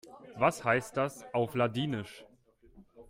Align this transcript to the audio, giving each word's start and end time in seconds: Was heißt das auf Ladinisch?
Was 0.35 0.63
heißt 0.63 0.97
das 0.97 1.31
auf 1.31 1.53
Ladinisch? 1.53 2.25